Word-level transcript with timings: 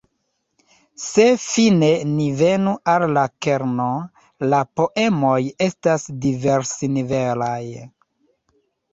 Se 1.07 1.23
fine 1.41 1.89
ni 2.13 2.29
venu 2.37 2.71
al 2.93 3.03
la 3.17 3.25
kerno, 3.45 3.87
la 4.53 4.61
poemoj 4.79 5.35
estas 5.67 6.07
diversnivelaj. 6.25 7.61